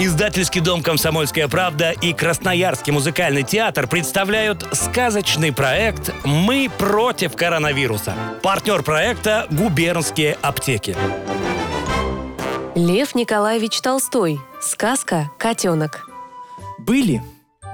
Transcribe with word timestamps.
Издательский 0.00 0.60
дом 0.60 0.80
«Комсомольская 0.80 1.48
правда» 1.48 1.90
и 1.90 2.12
Красноярский 2.12 2.92
музыкальный 2.92 3.42
театр 3.42 3.88
представляют 3.88 4.64
сказочный 4.70 5.52
проект 5.52 6.14
«Мы 6.24 6.70
против 6.78 7.34
коронавируса». 7.34 8.14
Партнер 8.40 8.84
проекта 8.84 9.48
«Губернские 9.50 10.34
аптеки». 10.40 10.96
Лев 12.76 13.16
Николаевич 13.16 13.80
Толстой. 13.80 14.38
Сказка 14.60 15.32
«Котенок». 15.36 16.08
Были 16.78 17.20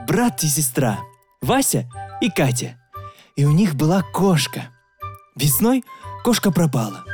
брат 0.09 0.43
и 0.45 0.47
сестра, 0.47 1.01
Вася 1.43 1.87
и 2.23 2.31
Катя. 2.31 2.79
И 3.37 3.45
у 3.45 3.51
них 3.51 3.75
была 3.75 4.01
кошка. 4.01 4.71
Весной 5.37 5.85
кошка 6.25 6.51
пропала. 6.51 7.05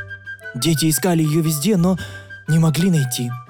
Дети 0.54 0.88
искали 0.88 1.24
ее 1.24 1.42
везде, 1.42 1.76
но 1.76 1.98
не 2.46 2.60
могли 2.60 2.90
найти– 2.90 3.28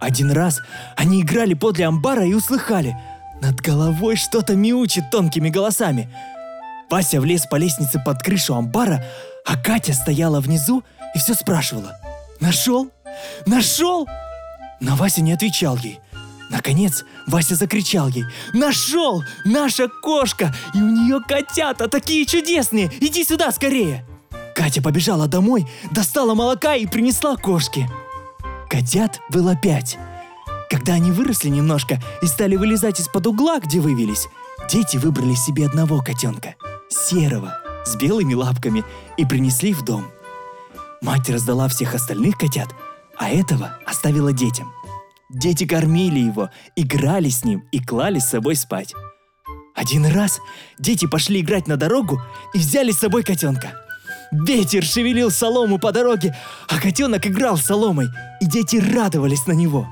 один 0.00 0.32
раз 0.32 0.62
они 0.96 1.20
играли 1.22 1.54
подле 1.54 1.86
амбара 1.86 2.24
и 2.26 2.32
услыхали. 2.32 2.96
Над 3.40 3.60
головой 3.60 4.16
что-то 4.16 4.56
мяучит 4.56 5.10
тонкими 5.10 5.50
голосами. 5.50 6.08
Вася 6.90 7.20
влез 7.20 7.46
по 7.46 7.56
лестнице 7.56 8.02
под 8.04 8.22
крышу 8.22 8.54
амбара, 8.54 9.04
а 9.46 9.56
Катя 9.56 9.92
стояла 9.92 10.40
внизу 10.40 10.82
и 11.14 11.18
все 11.18 11.34
спрашивала. 11.34 11.96
«Нашел? 12.40 12.90
Нашел?» 13.46 14.08
Но 14.80 14.96
Вася 14.96 15.20
не 15.20 15.32
отвечал 15.32 15.76
ей. 15.76 16.00
Наконец, 16.48 17.04
Вася 17.26 17.54
закричал 17.54 18.08
ей 18.08 18.24
«Нашел! 18.52 19.22
Наша 19.44 19.88
кошка! 19.88 20.52
И 20.74 20.78
у 20.78 20.88
нее 20.88 21.20
котята 21.20 21.88
такие 21.88 22.24
чудесные! 22.26 22.90
Иди 23.00 23.24
сюда 23.24 23.52
скорее!» 23.52 24.04
Катя 24.54 24.82
побежала 24.82 25.28
домой, 25.28 25.66
достала 25.92 26.34
молока 26.34 26.74
и 26.74 26.86
принесла 26.86 27.36
кошке– 27.36 27.88
Котят 28.70 29.20
было 29.30 29.56
пять. 29.56 29.98
Когда 30.70 30.92
они 30.92 31.10
выросли 31.10 31.48
немножко 31.48 32.00
и 32.22 32.26
стали 32.26 32.54
вылезать 32.54 33.00
из-под 33.00 33.26
угла, 33.26 33.58
где 33.58 33.80
вывелись, 33.80 34.28
дети 34.70 34.96
выбрали 34.96 35.34
себе 35.34 35.66
одного 35.66 36.00
котенка, 36.00 36.54
серого, 36.88 37.58
с 37.84 37.96
белыми 37.96 38.34
лапками, 38.34 38.84
и 39.16 39.26
принесли 39.26 39.74
в 39.74 39.84
дом. 39.84 40.06
Мать 41.02 41.28
раздала 41.28 41.66
всех 41.66 41.96
остальных 41.96 42.38
котят, 42.38 42.68
а 43.18 43.28
этого 43.28 43.76
оставила 43.84 44.32
детям. 44.32 44.72
Дети 45.30 45.66
кормили 45.66 46.20
его, 46.20 46.50
играли 46.76 47.28
с 47.28 47.44
ним 47.44 47.64
и 47.72 47.82
клали 47.82 48.20
с 48.20 48.30
собой 48.30 48.54
спать. 48.54 48.94
Один 49.74 50.06
раз 50.06 50.38
дети 50.78 51.06
пошли 51.06 51.40
играть 51.40 51.66
на 51.66 51.76
дорогу 51.76 52.20
и 52.54 52.58
взяли 52.58 52.92
с 52.92 53.00
собой 53.00 53.24
котенка– 53.24 53.72
Ветер 54.30 54.84
шевелил 54.84 55.30
солому 55.30 55.78
по 55.78 55.90
дороге, 55.90 56.36
а 56.68 56.78
котенок 56.78 57.26
играл 57.26 57.56
с 57.56 57.64
соломой, 57.64 58.08
и 58.40 58.46
дети 58.46 58.76
радовались 58.76 59.46
на 59.46 59.52
него. 59.52 59.88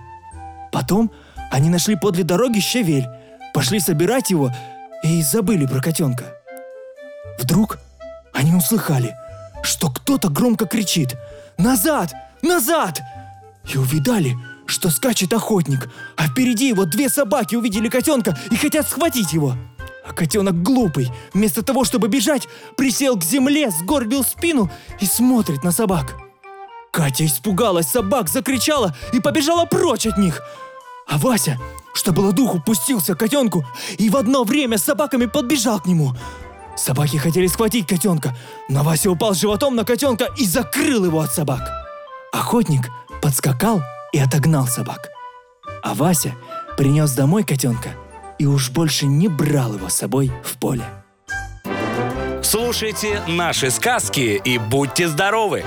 Потом 0.71 1.11
они 1.51 1.71
нашли 1.71 1.97
подле 1.97 2.23
дороги 2.23 2.61
щавель, 2.61 3.09
пошли 3.53 3.81
собирать 3.81 4.31
его 4.31 4.53
и 5.03 5.23
забыли 5.23 5.67
про 5.67 5.81
котенка. 5.81 6.25
Вдруг 7.41 7.79
они 8.33 8.55
услыхали, 8.55 9.17
что 9.63 9.91
кто-то 9.91 10.29
громко 10.29 10.67
кричит 10.67 11.17
«Назад! 11.57 12.15
Назад!» 12.43 13.01
и 13.73 13.77
увидали, 13.77 14.37
что 14.67 14.91
скачет 14.91 15.33
охотник, 15.33 15.91
а 16.17 16.29
впереди 16.29 16.69
его 16.69 16.85
две 16.85 17.09
собаки 17.09 17.57
увидели 17.57 17.89
котенка 17.89 18.39
и 18.53 18.57
хотят 18.57 18.89
схватить 18.89 19.33
его– 19.33 19.55
а 20.09 20.13
котенок 20.13 20.63
глупый, 20.63 21.11
вместо 21.35 21.63
того, 21.63 21.85
чтобы 21.85 22.09
бежать, 22.09 22.49
присел 22.77 23.17
к 23.17 23.25
земле, 23.25 23.71
сгорбил 23.71 24.25
спину 24.25 24.71
и 25.01 25.07
смотрит 25.07 25.63
на 25.63 25.73
собак. 25.73 26.17
Катя 26.91 27.27
испугалась 27.27 27.89
собак, 27.89 28.29
закричала 28.29 28.97
и 29.13 29.21
побежала 29.21 29.67
прочь 29.67 30.07
от 30.07 30.17
них. 30.17 30.41
А 31.07 31.19
Вася, 31.19 31.59
что 31.95 32.13
было 32.13 32.33
духу, 32.33 32.61
пустился 32.65 33.15
к 33.15 33.19
котенку 33.19 33.65
и 33.99 34.09
в 34.09 34.17
одно 34.17 34.45
время 34.45 34.79
с 34.79 34.85
собаками 34.85 35.27
подбежал 35.27 35.81
к 35.81 35.87
нему. 35.87 36.15
Собаки 36.77 37.17
хотели 37.17 37.47
схватить 37.47 37.87
котенка, 37.87 38.37
но 38.69 38.83
Вася 38.83 39.11
упал 39.11 39.35
животом 39.35 39.77
на 39.77 39.85
котенка 39.85 40.29
и 40.37 40.45
закрыл 40.45 41.05
его 41.05 41.21
от 41.21 41.33
собак. 41.33 41.61
Охотник 42.33 42.89
подскакал 43.21 43.83
и 44.13 44.19
отогнал 44.19 44.67
собак. 44.67 45.09
А 45.83 45.95
Вася 45.95 46.35
принес 46.77 47.13
домой 47.13 47.45
котенка– 47.45 47.91
и 48.39 48.47
уж 48.47 48.71
больше 48.71 49.07
не 49.07 49.29
брал 49.29 49.75
его 49.75 49.89
с 49.89 49.95
собой 49.95 50.31
в 50.45 50.59
поле. 50.59 50.85
Слушайте 52.43 53.21
наши 53.27 53.71
сказки 53.71 54.41
и 54.43 54.59
будьте 54.59 55.09
здоровы! 55.09 55.65